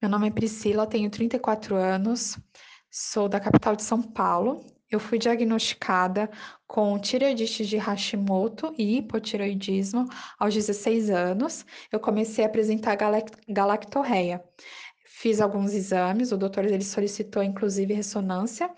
Meu 0.00 0.08
nome 0.08 0.28
é 0.28 0.30
Priscila, 0.30 0.86
tenho 0.86 1.10
34 1.10 1.74
anos, 1.74 2.38
sou 2.88 3.28
da 3.28 3.40
capital 3.40 3.74
de 3.74 3.82
São 3.82 4.00
Paulo. 4.00 4.64
Eu 4.88 5.00
fui 5.00 5.18
diagnosticada 5.18 6.30
com 6.68 6.96
tireoidite 7.00 7.66
de 7.66 7.76
Hashimoto 7.76 8.72
e 8.78 8.98
hipotireoidismo 8.98 10.08
aos 10.38 10.54
16 10.54 11.10
anos. 11.10 11.66
Eu 11.90 11.98
comecei 11.98 12.44
a 12.44 12.46
apresentar 12.46 12.96
galactorreia. 13.48 14.40
Fiz 15.04 15.40
alguns 15.40 15.72
exames, 15.74 16.30
o 16.30 16.38
doutor 16.38 16.64
ele 16.64 16.84
solicitou 16.84 17.42
inclusive 17.42 17.92
ressonância 17.92 18.70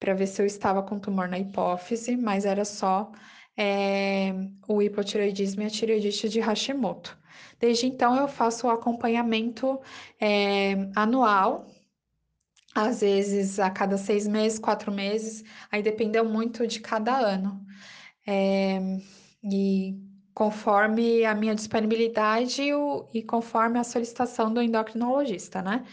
para 0.00 0.12
ver 0.12 0.26
se 0.26 0.42
eu 0.42 0.46
estava 0.46 0.82
com 0.82 0.98
tumor 0.98 1.28
na 1.28 1.38
hipófise, 1.38 2.16
mas 2.16 2.44
era 2.44 2.64
só 2.64 3.12
é, 3.56 4.34
o 4.66 4.82
hipotireoidismo 4.82 5.62
e 5.62 5.66
a 5.66 5.70
tireoidite 5.70 6.28
de 6.28 6.40
Hashimoto. 6.40 7.16
Desde 7.58 7.86
então, 7.86 8.16
eu 8.16 8.28
faço 8.28 8.66
o 8.66 8.70
acompanhamento 8.70 9.80
é, 10.20 10.90
anual, 10.94 11.66
às 12.74 13.00
vezes 13.00 13.58
a 13.60 13.70
cada 13.70 13.96
seis 13.96 14.26
meses, 14.26 14.58
quatro 14.58 14.90
meses, 14.90 15.44
aí 15.70 15.82
dependeu 15.82 16.24
muito 16.24 16.66
de 16.66 16.80
cada 16.80 17.16
ano. 17.16 17.64
É, 18.26 18.80
e 19.42 19.94
conforme 20.34 21.24
a 21.24 21.34
minha 21.34 21.54
disponibilidade 21.54 22.62
e 23.12 23.22
conforme 23.22 23.78
a 23.78 23.84
solicitação 23.84 24.52
do 24.52 24.60
endocrinologista, 24.60 25.62
né? 25.62 25.84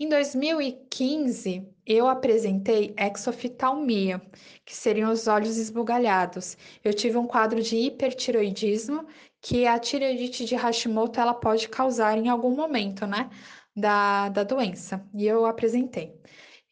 Em 0.00 0.08
2015, 0.08 1.68
eu 1.84 2.06
apresentei 2.06 2.94
exoftalmia, 2.96 4.22
que 4.64 4.74
seriam 4.74 5.10
os 5.10 5.26
olhos 5.26 5.56
esbugalhados. 5.56 6.56
Eu 6.84 6.94
tive 6.94 7.16
um 7.18 7.26
quadro 7.26 7.60
de 7.60 7.76
hipertiroidismo, 7.76 9.06
que 9.40 9.66
a 9.66 9.78
tireoidite 9.78 10.44
de 10.44 10.54
Hashimoto 10.56 11.20
ela 11.20 11.34
pode 11.34 11.68
causar 11.68 12.18
em 12.18 12.28
algum 12.28 12.54
momento, 12.54 13.06
né, 13.06 13.30
da, 13.74 14.28
da 14.28 14.44
doença. 14.44 15.06
E 15.14 15.26
eu 15.26 15.46
apresentei. 15.46 16.20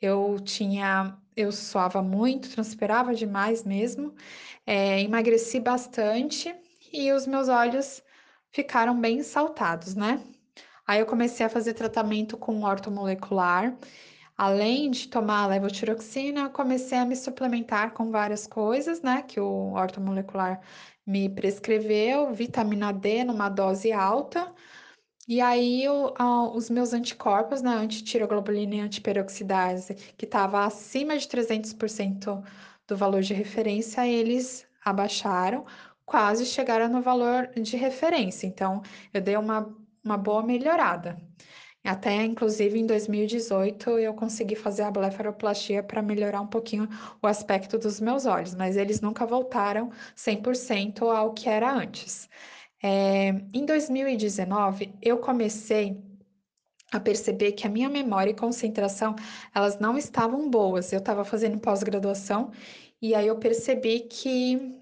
Eu 0.00 0.38
tinha, 0.40 1.16
eu 1.36 1.52
suava 1.52 2.02
muito, 2.02 2.50
transpirava 2.50 3.14
demais 3.14 3.64
mesmo, 3.64 4.14
é, 4.66 5.00
emagreci 5.00 5.60
bastante 5.60 6.54
e 6.92 7.12
os 7.12 7.26
meus 7.26 7.48
olhos 7.48 8.02
ficaram 8.52 8.98
bem 9.00 9.22
saltados, 9.22 9.94
né? 9.94 10.22
Aí 10.86 11.00
eu 11.00 11.06
comecei 11.06 11.44
a 11.44 11.48
fazer 11.48 11.74
tratamento 11.74 12.36
com 12.36 12.62
ortomolecular. 12.62 13.76
Além 14.36 14.90
de 14.90 15.08
tomar 15.08 15.44
a 15.44 15.46
levotiroxina, 15.46 16.50
comecei 16.50 16.98
a 16.98 17.04
me 17.06 17.16
suplementar 17.16 17.92
com 17.94 18.10
várias 18.10 18.46
coisas, 18.46 19.00
né, 19.02 19.22
que 19.22 19.40
o 19.40 19.72
ortomolecular 19.72 20.60
me 21.06 21.28
prescreveu, 21.28 22.32
vitamina 22.34 22.92
D 22.92 23.24
numa 23.24 23.48
dose 23.48 23.92
alta. 23.92 24.52
E 25.28 25.40
aí 25.40 25.84
os 26.54 26.70
meus 26.70 26.92
anticorpos, 26.92 27.62
né, 27.62 27.70
antitiroglobulina 27.74 28.76
e 28.76 28.80
antiperoxidase, 28.80 29.94
que 30.16 30.24
estava 30.24 30.64
acima 30.64 31.16
de 31.18 31.26
300% 31.28 32.42
do 32.86 32.96
valor 32.96 33.22
de 33.22 33.34
referência, 33.34 34.06
eles 34.06 34.66
abaixaram, 34.84 35.64
quase 36.04 36.46
chegaram 36.46 36.88
no 36.88 37.02
valor 37.02 37.48
de 37.60 37.76
referência. 37.76 38.46
Então, 38.46 38.82
eu 39.12 39.20
dei 39.20 39.36
uma 39.36 39.74
uma 40.04 40.16
boa 40.16 40.40
melhorada. 40.42 41.16
Até, 41.86 42.24
inclusive, 42.24 42.78
em 42.78 42.86
2018, 42.86 43.90
eu 43.98 44.12
consegui 44.12 44.56
fazer 44.56 44.82
a 44.82 44.90
blefaroplastia 44.90 45.82
para 45.82 46.02
melhorar 46.02 46.40
um 46.40 46.46
pouquinho 46.46 46.88
o 47.22 47.26
aspecto 47.26 47.78
dos 47.78 48.00
meus 48.00 48.26
olhos, 48.26 48.54
mas 48.54 48.76
eles 48.76 49.00
nunca 49.00 49.24
voltaram 49.24 49.90
100% 50.16 51.02
ao 51.02 51.32
que 51.32 51.48
era 51.48 51.72
antes. 51.72 52.28
É, 52.82 53.28
em 53.54 53.64
2019, 53.64 54.94
eu 55.00 55.18
comecei 55.18 55.96
a 56.92 57.00
perceber 57.00 57.52
que 57.52 57.66
a 57.66 57.70
minha 57.70 57.88
memória 57.88 58.30
e 58.30 58.34
concentração, 58.34 59.14
elas 59.54 59.78
não 59.78 59.96
estavam 59.96 60.50
boas. 60.50 60.92
Eu 60.92 60.98
estava 60.98 61.24
fazendo 61.24 61.58
pós-graduação 61.58 62.50
e 63.00 63.14
aí 63.14 63.26
eu 63.28 63.36
percebi 63.38 64.00
que 64.00 64.80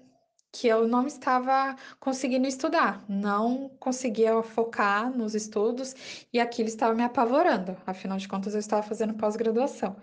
que 0.55 0.67
eu 0.67 0.87
não 0.87 1.05
estava 1.05 1.75
conseguindo 1.99 2.47
estudar, 2.47 3.03
não 3.09 3.69
conseguia 3.77 4.41
focar 4.41 5.11
nos 5.15 5.35
estudos 5.35 5.93
e 6.31 6.39
aquilo 6.39 6.69
estava 6.69 6.95
me 6.95 7.03
apavorando. 7.03 7.75
Afinal 7.85 8.17
de 8.17 8.27
contas, 8.27 8.53
eu 8.53 8.59
estava 8.61 8.81
fazendo 8.81 9.13
pós-graduação. 9.15 9.97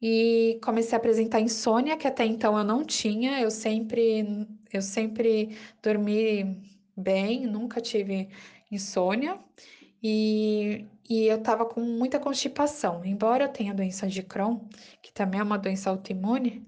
E 0.00 0.58
comecei 0.64 0.96
a 0.96 0.98
apresentar 0.98 1.40
insônia, 1.40 1.96
que 1.96 2.08
até 2.08 2.24
então 2.24 2.56
eu 2.58 2.64
não 2.64 2.84
tinha. 2.84 3.40
Eu 3.40 3.50
sempre, 3.50 4.48
eu 4.72 4.80
sempre 4.80 5.56
dormi 5.82 6.58
bem, 6.96 7.46
nunca 7.46 7.80
tive 7.80 8.30
insônia. 8.70 9.38
E, 10.02 10.86
e 11.08 11.26
eu 11.26 11.36
estava 11.38 11.66
com 11.66 11.80
muita 11.82 12.18
constipação. 12.18 13.04
Embora 13.04 13.44
eu 13.44 13.48
tenha 13.50 13.74
doença 13.74 14.08
de 14.08 14.22
Crohn, 14.22 14.58
que 15.02 15.12
também 15.12 15.38
é 15.40 15.42
uma 15.42 15.58
doença 15.58 15.90
autoimune, 15.90 16.66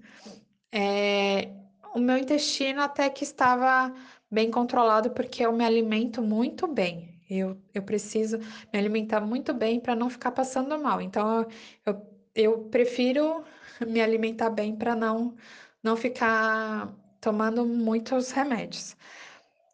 é, 0.71 1.64
o 1.95 1.99
meu 1.99 2.17
intestino 2.17 2.81
até 2.81 3.09
que 3.09 3.23
estava 3.23 3.93
bem 4.29 4.51
controlado, 4.51 5.11
porque 5.11 5.45
eu 5.45 5.53
me 5.53 5.63
alimento 5.65 6.21
muito 6.21 6.67
bem. 6.67 7.19
Eu, 7.29 7.57
eu 7.73 7.81
preciso 7.83 8.37
me 8.71 8.77
alimentar 8.79 9.21
muito 9.21 9.53
bem 9.53 9.79
para 9.79 9.95
não 9.95 10.09
ficar 10.09 10.31
passando 10.31 10.77
mal. 10.81 11.01
Então, 11.01 11.47
eu, 11.85 12.07
eu 12.35 12.63
prefiro 12.69 13.43
me 13.87 14.01
alimentar 14.01 14.49
bem 14.49 14.75
para 14.75 14.95
não, 14.95 15.35
não 15.83 15.95
ficar 15.97 16.93
tomando 17.21 17.65
muitos 17.65 18.31
remédios. 18.31 18.95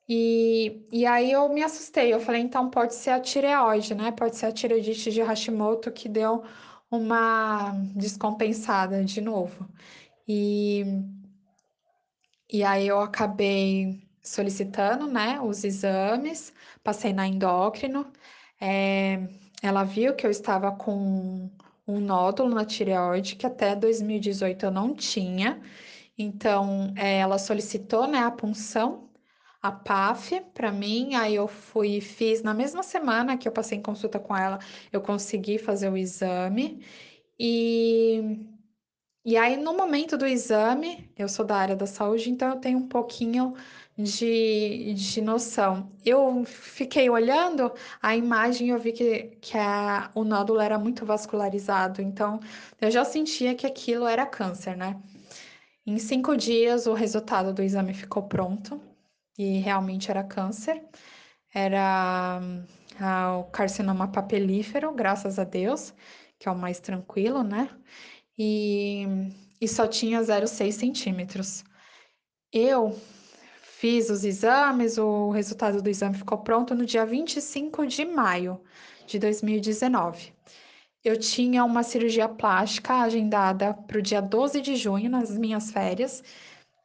E, 0.07 0.85
e 0.91 1.05
aí 1.05 1.31
eu 1.31 1.47
me 1.49 1.63
assustei. 1.63 2.13
Eu 2.13 2.19
falei, 2.19 2.41
então 2.41 2.69
pode 2.69 2.95
ser 2.95 3.11
a 3.11 3.19
tireoide, 3.19 3.95
né? 3.95 4.11
Pode 4.11 4.35
ser 4.37 4.47
a 4.47 4.51
tireoidite 4.51 5.11
de 5.11 5.21
Hashimoto 5.21 5.91
que 5.91 6.09
deu 6.09 6.43
uma 6.89 7.71
descompensada 7.95 9.03
de 9.05 9.21
novo. 9.21 9.67
E 10.27 10.85
e 12.51 12.63
aí 12.63 12.87
eu 12.87 12.99
acabei 12.99 14.07
solicitando, 14.21 15.07
né, 15.07 15.39
os 15.41 15.63
exames, 15.63 16.53
passei 16.83 17.13
na 17.13 17.27
endócrino. 17.27 18.11
É, 18.59 19.27
ela 19.61 19.83
viu 19.83 20.15
que 20.15 20.25
eu 20.25 20.31
estava 20.31 20.71
com 20.71 21.49
um 21.87 21.99
nódulo 21.99 22.49
na 22.53 22.65
tireoide 22.65 23.35
que 23.35 23.45
até 23.45 23.75
2018 23.75 24.65
eu 24.65 24.71
não 24.71 24.93
tinha. 24.95 25.61
Então, 26.17 26.93
é, 26.97 27.19
ela 27.19 27.37
solicitou, 27.39 28.07
né, 28.07 28.19
a 28.19 28.31
punção, 28.31 29.09
a 29.61 29.71
PAF 29.71 30.41
para 30.53 30.71
mim. 30.71 31.15
Aí 31.15 31.35
eu 31.35 31.47
fui 31.47 31.97
e 31.97 32.01
fiz 32.01 32.43
na 32.43 32.53
mesma 32.53 32.83
semana 32.83 33.37
que 33.37 33.47
eu 33.47 33.51
passei 33.51 33.77
em 33.77 33.81
consulta 33.81 34.19
com 34.19 34.35
ela, 34.35 34.59
eu 34.91 35.01
consegui 35.01 35.57
fazer 35.57 35.89
o 35.89 35.97
exame. 35.97 36.83
E 37.39 38.50
e 39.23 39.37
aí, 39.37 39.55
no 39.57 39.75
momento 39.75 40.17
do 40.17 40.25
exame, 40.25 41.11
eu 41.17 41.29
sou 41.29 41.45
da 41.45 41.55
área 41.55 41.75
da 41.75 41.85
saúde, 41.85 42.29
então 42.29 42.49
eu 42.49 42.59
tenho 42.59 42.79
um 42.79 42.87
pouquinho 42.87 43.53
de, 43.97 44.93
de 44.95 45.21
noção. 45.21 45.91
Eu 46.03 46.43
fiquei 46.45 47.09
olhando 47.09 47.71
a 48.01 48.15
imagem 48.15 48.67
e 48.67 48.69
eu 48.71 48.79
vi 48.79 48.91
que, 48.93 49.37
que 49.41 49.57
a, 49.57 50.11
o 50.15 50.23
nódulo 50.23 50.59
era 50.59 50.79
muito 50.79 51.05
vascularizado, 51.05 52.01
então 52.01 52.39
eu 52.79 52.89
já 52.89 53.05
sentia 53.05 53.53
que 53.55 53.67
aquilo 53.67 54.07
era 54.07 54.25
câncer, 54.25 54.75
né? 54.75 54.99
Em 55.85 55.97
cinco 55.99 56.35
dias, 56.37 56.87
o 56.87 56.93
resultado 56.93 57.53
do 57.53 57.61
exame 57.61 57.93
ficou 57.93 58.23
pronto 58.23 58.81
e 59.37 59.59
realmente 59.59 60.09
era 60.11 60.23
câncer. 60.23 60.83
Era 61.53 62.39
ah, 62.99 63.37
o 63.39 63.43
carcinoma 63.45 64.07
papilífero, 64.11 64.93
graças 64.93 65.37
a 65.39 65.43
Deus, 65.43 65.93
que 66.39 66.47
é 66.47 66.51
o 66.51 66.57
mais 66.57 66.79
tranquilo, 66.79 67.43
né? 67.43 67.69
E, 68.43 69.05
e 69.59 69.67
só 69.67 69.85
tinha 69.87 70.19
0,6 70.19 70.71
centímetros. 70.71 71.63
Eu 72.51 72.99
fiz 73.61 74.09
os 74.09 74.23
exames, 74.23 74.97
o 74.97 75.29
resultado 75.29 75.81
do 75.81 75.89
exame 75.89 76.15
ficou 76.17 76.39
pronto 76.39 76.73
no 76.73 76.83
dia 76.85 77.05
25 77.05 77.85
de 77.85 78.03
maio 78.03 78.59
de 79.05 79.19
2019. 79.19 80.33
Eu 81.03 81.17
tinha 81.17 81.63
uma 81.63 81.83
cirurgia 81.83 82.27
plástica 82.27 82.95
agendada 83.01 83.73
para 83.73 83.99
o 83.99 84.01
dia 84.01 84.21
12 84.21 84.59
de 84.61 84.75
junho, 84.75 85.09
nas 85.09 85.37
minhas 85.37 85.71
férias, 85.71 86.23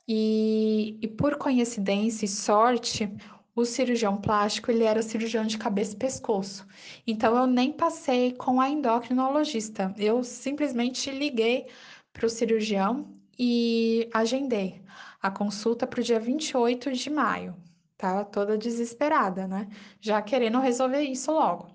e, 0.06 0.98
e 1.00 1.08
por 1.08 1.36
coincidência 1.36 2.26
e 2.26 2.28
sorte, 2.28 3.10
o 3.56 3.64
cirurgião 3.64 4.19
plástico 4.19 4.70
ele 4.70 4.85
era 4.85 5.03
cirurgião 5.03 5.47
de 5.47 5.56
cabeça 5.56 5.94
e 5.94 5.97
pescoço. 5.97 6.67
Então 7.06 7.35
eu 7.35 7.47
nem 7.47 7.73
passei 7.73 8.32
com 8.32 8.61
a 8.61 8.69
endocrinologista. 8.69 9.94
Eu 9.97 10.23
simplesmente 10.23 11.11
liguei 11.11 11.67
para 12.12 12.26
o 12.26 12.31
cirurgião 12.31 13.08
e 13.38 14.08
agendei 14.12 14.82
a 15.23 15.31
consulta 15.31 15.87
para 15.87 16.00
o 16.00 16.05
dia 16.05 16.20
28 16.20 16.93
de 16.93 17.08
maio. 17.08 17.56
Tava 17.97 18.26
toda 18.26 18.58
desesperada, 18.58 19.49
né? 19.49 19.69
Já 20.00 20.20
querendo 20.20 20.61
resolver 20.61 21.00
isso 21.03 21.32
logo. 21.32 21.69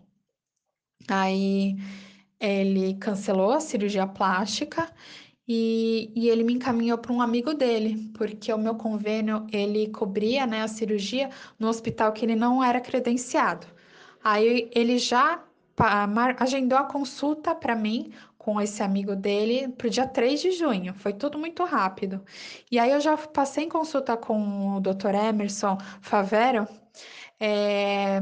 Aí 1.09 1.75
ele 2.39 2.93
cancelou 2.95 3.51
a 3.51 3.59
cirurgia 3.59 4.05
plástica 4.05 4.93
e, 5.53 6.09
e 6.15 6.29
ele 6.29 6.45
me 6.45 6.53
encaminhou 6.53 6.97
para 6.97 7.11
um 7.11 7.21
amigo 7.21 7.53
dele, 7.53 8.09
porque 8.13 8.53
o 8.53 8.57
meu 8.57 8.73
convênio 8.75 9.45
ele 9.51 9.89
cobria 9.89 10.47
né, 10.47 10.61
a 10.61 10.67
cirurgia 10.69 11.29
no 11.59 11.67
hospital 11.67 12.13
que 12.13 12.23
ele 12.23 12.37
não 12.37 12.63
era 12.63 12.79
credenciado. 12.79 13.67
Aí 14.23 14.71
ele 14.73 14.97
já 14.97 15.43
agendou 16.39 16.77
a 16.79 16.85
consulta 16.85 17.53
para 17.53 17.75
mim 17.75 18.13
com 18.37 18.61
esse 18.61 18.81
amigo 18.81 19.13
dele 19.13 19.67
para 19.67 19.87
o 19.87 19.89
dia 19.89 20.07
3 20.07 20.41
de 20.41 20.51
junho. 20.53 20.93
Foi 20.93 21.11
tudo 21.11 21.37
muito 21.37 21.65
rápido. 21.65 22.23
E 22.71 22.79
aí 22.79 22.91
eu 22.91 23.01
já 23.01 23.17
passei 23.17 23.65
em 23.65 23.69
consulta 23.69 24.15
com 24.15 24.77
o 24.77 24.79
Dr. 24.79 25.15
Emerson 25.15 25.77
Favero. 26.01 26.65
É... 27.37 28.21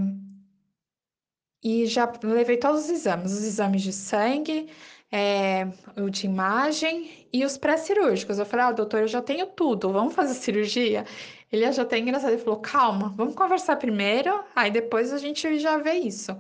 E 1.61 1.85
já 1.85 2.11
levei 2.23 2.57
todos 2.57 2.85
os 2.85 2.89
exames, 2.89 3.33
os 3.33 3.43
exames 3.43 3.81
de 3.83 3.93
sangue, 3.93 4.67
é, 5.11 5.67
o 5.97 6.09
de 6.09 6.25
imagem 6.25 7.27
e 7.33 7.43
os 7.43 7.57
pré-cirúrgicos. 7.57 8.37
Eu 8.37 8.45
falei, 8.45 8.65
ah, 8.65 8.71
doutor, 8.71 9.01
eu 9.01 9.07
já 9.07 9.21
tenho 9.21 9.47
tudo, 9.47 9.91
vamos 9.91 10.13
fazer 10.13 10.33
cirurgia? 10.35 11.05
Ele 11.51 11.65
achou 11.65 11.83
até 11.83 11.97
engraçado, 11.97 12.31
ele 12.33 12.41
falou, 12.41 12.59
calma, 12.59 13.09
vamos 13.15 13.35
conversar 13.35 13.75
primeiro, 13.77 14.43
aí 14.55 14.69
depois 14.69 15.11
a 15.11 15.17
gente 15.17 15.57
já 15.59 15.77
vê 15.77 15.93
isso. 15.93 16.37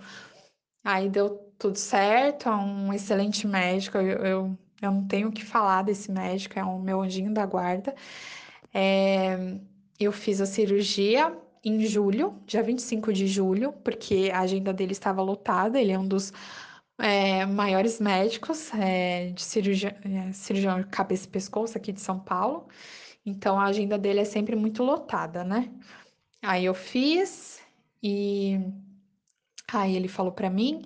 Aí 0.83 1.09
deu 1.09 1.29
tudo 1.57 1.77
certo, 1.77 2.47
é 2.49 2.55
um 2.55 2.93
excelente 2.93 3.47
médico, 3.47 3.97
eu, 3.97 4.17
eu, 4.25 4.57
eu 4.81 4.91
não 4.91 5.05
tenho 5.07 5.29
o 5.29 5.31
que 5.31 5.43
falar 5.43 5.83
desse 5.83 6.11
médico, 6.11 6.57
é 6.59 6.63
o 6.63 6.79
meu 6.79 7.01
anjinho 7.01 7.33
da 7.33 7.45
guarda. 7.45 7.93
É, 8.73 9.57
eu 9.99 10.11
fiz 10.11 10.39
a 10.41 10.45
cirurgia 10.45 11.35
em 11.63 11.85
julho, 11.85 12.35
dia 12.45 12.63
25 12.63 13.11
de 13.11 13.27
julho, 13.27 13.73
porque 13.83 14.31
a 14.33 14.41
agenda 14.41 14.71
dele 14.71 14.93
estava 14.93 15.21
lotada, 15.21 15.79
ele 15.79 15.91
é 15.91 15.99
um 15.99 16.07
dos 16.07 16.31
é, 16.99 17.45
maiores 17.45 17.99
médicos 17.99 18.73
é, 18.73 19.29
de 19.31 19.41
cirurgia, 19.41 19.97
é, 20.03 20.31
cirurgião 20.33 20.81
de 20.81 20.87
cabeça 20.87 21.25
e 21.25 21.29
pescoço 21.29 21.77
aqui 21.77 21.91
de 21.91 22.01
São 22.01 22.19
Paulo. 22.19 22.67
Então 23.25 23.59
a 23.59 23.65
agenda 23.65 23.97
dele 23.97 24.19
é 24.19 24.25
sempre 24.25 24.55
muito 24.55 24.83
lotada, 24.83 25.43
né? 25.43 25.71
Aí 26.41 26.65
eu 26.65 26.73
fiz 26.73 27.61
e 28.03 28.59
aí 29.71 29.95
ele 29.95 30.07
falou 30.07 30.31
para 30.31 30.49
mim 30.49 30.83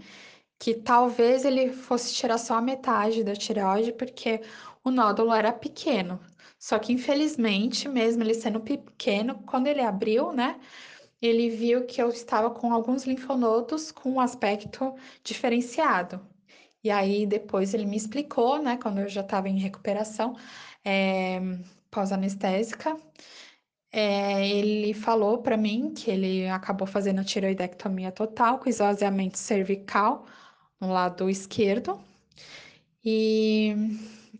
que 0.59 0.73
talvez 0.75 1.45
ele 1.45 1.73
fosse 1.73 2.13
tirar 2.13 2.37
só 2.37 2.55
a 2.55 2.61
metade 2.61 3.23
da 3.23 3.35
tireoide 3.35 3.91
porque 3.93 4.41
o 4.83 4.91
nódulo 4.91 5.33
era 5.33 5.51
pequeno. 5.51 6.19
Só 6.59 6.79
que 6.79 6.93
infelizmente, 6.93 7.89
mesmo 7.89 8.23
ele 8.23 8.33
sendo 8.33 8.59
pequeno, 8.59 9.35
quando 9.45 9.67
ele 9.67 9.81
abriu, 9.81 10.31
né, 10.31 10.59
ele 11.25 11.49
viu 11.49 11.85
que 11.85 12.01
eu 12.01 12.09
estava 12.09 12.49
com 12.51 12.73
alguns 12.73 13.05
linfonodos 13.05 13.91
com 13.91 14.11
um 14.11 14.19
aspecto 14.19 14.95
diferenciado. 15.23 16.19
E 16.83 16.91
aí 16.91 17.25
depois 17.25 17.73
ele 17.73 17.85
me 17.85 17.95
explicou, 17.97 18.61
né, 18.61 18.77
quando 18.77 18.99
eu 18.99 19.07
já 19.09 19.21
estava 19.21 19.47
em 19.49 19.57
recuperação 19.57 20.35
é, 20.83 21.39
pós-anestésica, 21.89 22.97
é, 23.91 24.49
ele 24.49 24.93
falou 24.93 25.37
para 25.39 25.55
mim 25.55 25.93
que 25.93 26.09
ele 26.11 26.47
acabou 26.49 26.87
fazendo 26.87 27.21
a 27.21 27.23
tiroidectomia 27.23 28.11
total 28.11 28.59
com 28.59 28.67
esvaziamento 28.69 29.37
cervical 29.37 30.25
no 30.79 30.91
lado 30.91 31.29
esquerdo. 31.29 31.99
E, 33.05 33.75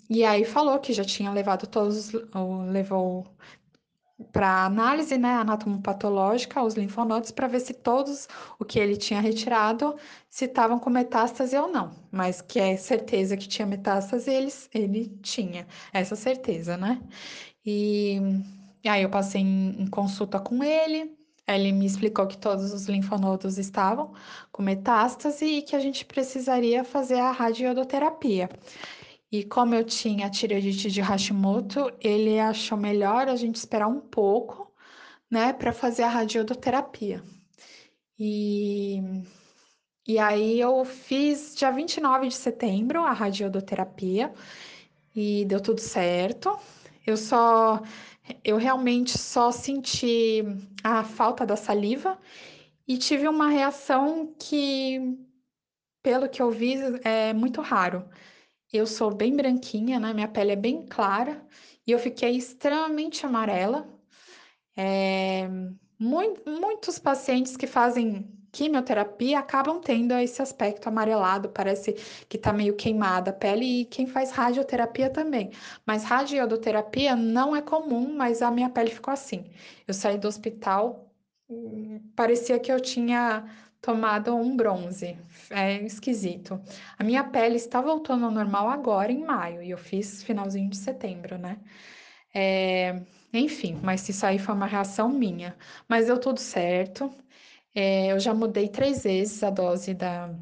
e 0.10 0.24
aí 0.26 0.46
falou 0.46 0.80
que 0.80 0.94
já 0.94 1.04
tinha 1.06 1.32
levado 1.32 1.68
todos, 1.68 2.12
levou 2.72 3.28
para 4.32 4.66
análise 4.66 5.18
né, 5.18 5.34
anatomopatológica, 5.34 6.62
os 6.62 6.76
linfonodos, 6.76 7.32
para 7.32 7.48
ver 7.48 7.60
se 7.60 7.74
todos 7.74 8.28
o 8.60 8.66
que 8.66 8.80
ele 8.80 8.96
tinha 8.96 9.20
retirado 9.20 9.96
se 10.30 10.46
estavam 10.46 10.80
com 10.80 10.90
metástase 10.90 11.56
ou 11.58 11.68
não. 11.68 11.92
Mas 12.12 12.42
que 12.42 12.60
é 12.60 12.78
certeza 12.78 13.36
que 13.38 13.48
tinha 13.48 13.66
metástase, 13.66 14.30
ele, 14.32 14.52
ele 14.74 15.10
tinha 15.22 15.68
essa 15.92 16.16
certeza, 16.16 16.78
né? 16.78 17.02
E, 17.66 18.20
e 18.84 18.90
aí 18.90 19.04
eu 19.04 19.10
passei 19.10 19.42
em, 19.42 19.82
em 19.82 19.88
consulta 19.88 20.40
com 20.40 20.64
ele, 20.64 21.16
ele 21.48 21.72
me 21.72 21.86
explicou 21.86 22.26
que 22.28 22.38
todos 22.38 22.72
os 22.74 22.88
linfonodos 22.88 23.58
estavam 23.58 24.14
com 24.52 24.64
metástase 24.64 25.46
e 25.46 25.62
que 25.62 25.76
a 25.76 25.80
gente 25.80 26.06
precisaria 26.06 26.84
fazer 26.84 27.20
a 27.20 27.32
radiodoterapia. 27.32 28.50
E 29.34 29.44
como 29.44 29.74
eu 29.74 29.84
tinha 29.84 30.30
tireoidite 30.30 30.92
de 30.92 31.02
Hashimoto, 31.02 31.92
ele 32.00 32.40
achou 32.40 32.78
melhor 32.78 33.28
a 33.28 33.36
gente 33.36 33.56
esperar 33.56 33.88
um 33.88 34.00
pouco, 34.00 34.72
né, 35.28 35.52
para 35.52 35.74
fazer 35.74 36.04
a 36.04 36.08
radioterapia. 36.08 37.24
E, 38.20 39.02
e 40.08 40.20
aí 40.20 40.60
eu 40.60 40.86
fiz 40.86 41.56
dia 41.56 41.72
29 41.72 42.28
de 42.28 42.36
setembro 42.36 43.02
a 43.02 43.12
radioterapia 43.12 44.32
e 45.16 45.46
deu 45.46 45.60
tudo 45.60 45.82
certo. 45.82 46.56
Eu 47.04 47.18
só 47.18 47.82
eu 48.44 48.58
realmente 48.58 49.18
só 49.18 49.52
senti 49.52 50.44
a 50.84 51.04
falta 51.04 51.44
da 51.44 51.56
saliva 51.56 52.20
e 52.88 53.00
tive 53.00 53.28
uma 53.28 53.50
reação 53.50 54.32
que, 54.38 55.18
pelo 56.04 56.30
que 56.30 56.40
eu 56.40 56.52
vi, 56.52 56.76
é 57.04 57.34
muito 57.34 57.62
raro. 57.62 58.08
Eu 58.74 58.88
sou 58.88 59.14
bem 59.14 59.36
branquinha, 59.36 60.00
né? 60.00 60.14
Minha 60.14 60.28
pele 60.28 60.52
é 60.54 60.56
bem 60.56 60.86
clara 60.88 61.46
e 61.86 61.92
eu 61.92 62.00
fiquei 62.00 62.36
extremamente 62.36 63.26
amarela. 63.26 63.88
É, 64.76 65.48
muito, 66.00 66.50
muitos 66.50 66.98
pacientes 67.00 67.56
que 67.56 67.68
fazem 67.68 68.34
quimioterapia 68.52 69.40
acabam 69.40 69.80
tendo 69.82 70.14
esse 70.16 70.42
aspecto 70.42 70.88
amarelado, 70.88 71.50
parece 71.50 71.94
que 72.30 72.38
tá 72.38 72.54
meio 72.54 72.76
queimada 72.76 73.32
a 73.32 73.34
pele, 73.34 73.82
e 73.82 73.86
quem 73.86 74.06
faz 74.08 74.32
radioterapia 74.32 75.10
também. 75.10 75.52
Mas 75.86 76.04
radioterapia 76.04 77.16
não 77.16 77.56
é 77.56 77.62
comum, 77.62 78.16
mas 78.16 78.42
a 78.42 78.52
minha 78.52 78.70
pele 78.70 78.92
ficou 78.92 79.12
assim. 79.14 79.52
Eu 79.88 79.94
saí 79.94 80.18
do 80.20 80.28
hospital, 80.28 81.12
hum, 81.50 82.00
parecia 82.16 82.60
que 82.60 82.72
eu 82.72 82.80
tinha 82.80 83.46
tomado 83.84 84.34
um 84.36 84.56
bronze. 84.56 85.18
É 85.50 85.84
esquisito. 85.84 86.60
A 86.98 87.04
minha 87.04 87.24
pele 87.26 87.58
está 87.58 87.82
voltando 87.82 88.26
ao 88.26 88.32
normal 88.32 88.70
agora 88.70 89.12
em 89.12 89.24
maio 89.24 89.62
e 89.62 89.70
eu 89.72 89.78
fiz 89.78 90.24
finalzinho 90.24 90.70
de 90.70 90.78
setembro, 90.78 91.38
né? 91.38 91.60
É, 92.34 93.02
enfim, 93.34 93.80
mas 93.84 94.08
isso 94.10 94.26
aí 94.26 94.40
foi 94.40 94.56
uma 94.56 94.66
reação 94.66 95.10
minha. 95.10 95.56
Mas 95.88 96.08
deu 96.08 96.18
tudo 96.20 96.40
certo. 96.40 97.14
É, 97.76 98.08
eu 98.14 98.20
já 98.20 98.34
mudei 98.34 98.70
três 98.70 99.04
vezes 99.04 99.44
a 99.44 99.50
dose 99.50 99.94
da, 99.94 100.34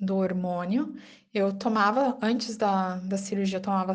do 0.00 0.16
hormônio. 0.16 0.96
Eu 1.32 1.52
tomava, 1.56 2.18
antes 2.22 2.56
da, 2.56 2.96
da 2.96 3.16
cirurgia, 3.16 3.58
eu 3.58 3.62
tomava 3.62 3.94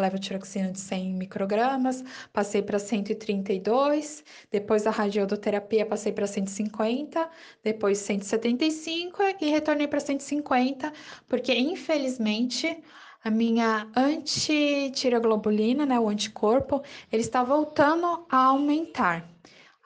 levotiroxina 0.00 0.72
de 0.72 0.80
100 0.80 1.14
microgramas, 1.14 2.02
passei 2.32 2.62
para 2.62 2.78
132, 2.78 4.24
depois 4.50 4.82
da 4.84 4.90
radioterapia 4.90 5.86
passei 5.86 6.12
para 6.12 6.26
150, 6.26 7.28
depois 7.62 7.98
175 7.98 9.22
e 9.40 9.46
retornei 9.50 9.86
para 9.86 10.00
150, 10.00 10.92
porque 11.28 11.54
infelizmente 11.54 12.82
a 13.22 13.30
minha 13.30 13.86
antitireoglobulina, 13.94 15.84
né, 15.84 16.00
o 16.00 16.08
anticorpo, 16.08 16.82
ele 17.12 17.22
está 17.22 17.44
voltando 17.44 18.24
a 18.30 18.44
aumentar. 18.46 19.28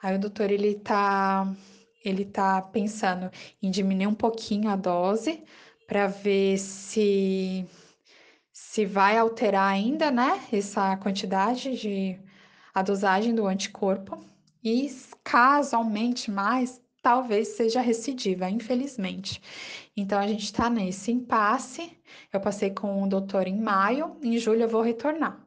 Aí 0.01 0.15
o 0.15 0.19
doutor 0.19 0.51
ele 0.51 0.75
tá 0.75 1.53
ele 2.03 2.23
tá 2.23 2.61
pensando 2.61 3.31
em 3.61 3.71
diminuir 3.71 4.07
um 4.07 4.13
pouquinho 4.13 4.69
a 4.69 4.75
dose 4.75 5.43
para 5.87 6.07
ver 6.07 6.57
se 6.59 7.65
se 8.75 8.85
vai 8.85 9.17
alterar 9.17 9.71
ainda, 9.71 10.11
né, 10.11 10.37
essa 10.51 10.97
quantidade 10.97 11.77
de 11.77 12.19
a 12.73 12.81
dosagem 12.81 13.33
do 13.33 13.47
anticorpo 13.47 14.21
e 14.61 14.91
caso 15.23 15.77
aumente 15.77 16.29
mais, 16.29 16.81
talvez 17.01 17.55
seja 17.55 17.79
recidiva, 17.79 18.49
infelizmente. 18.49 19.41
Então 19.95 20.19
a 20.19 20.27
gente 20.27 20.43
está 20.43 20.69
nesse 20.69 21.09
impasse. 21.09 21.97
Eu 22.33 22.41
passei 22.41 22.69
com 22.69 23.01
o 23.01 23.07
doutor 23.07 23.47
em 23.47 23.57
maio, 23.57 24.17
em 24.21 24.37
julho 24.37 24.63
eu 24.63 24.67
vou 24.67 24.81
retornar. 24.81 25.39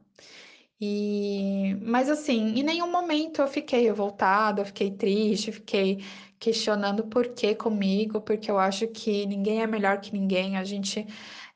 E 0.81 1.77
mas 1.83 2.09
assim, 2.09 2.57
em 2.59 2.63
nenhum 2.63 2.91
momento 2.91 3.41
eu 3.41 3.47
fiquei 3.47 3.83
revoltada, 3.83 4.61
eu 4.61 4.65
fiquei 4.65 4.89
triste, 4.89 5.51
fiquei 5.51 6.03
questionando 6.39 7.03
por 7.03 7.27
que 7.27 7.53
comigo, 7.53 8.21
porque 8.21 8.49
eu 8.49 8.57
acho 8.57 8.87
que 8.87 9.27
ninguém 9.27 9.61
é 9.61 9.67
melhor 9.67 10.01
que 10.01 10.13
ninguém. 10.13 10.57
A 10.57 10.63
gente 10.63 11.05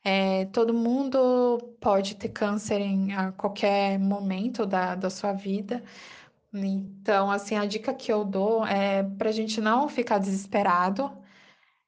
é, 0.04 0.46
todo 0.48 0.74
mundo 0.74 1.58
pode 1.80 2.16
ter 2.16 2.30
câncer 2.30 2.82
em 2.82 3.14
a 3.14 3.32
qualquer 3.32 3.98
momento 4.00 4.66
da, 4.66 4.96
da 4.96 5.10
sua 5.10 5.34
vida. 5.34 5.84
Então, 6.54 7.32
assim, 7.32 7.56
a 7.58 7.66
dica 7.66 7.94
que 7.94 8.12
eu 8.12 8.24
dou 8.26 8.66
é 8.66 9.04
para 9.04 9.30
a 9.30 9.32
gente 9.32 9.60
não 9.62 9.90
ficar 9.90 10.20
desesperado. 10.20 11.12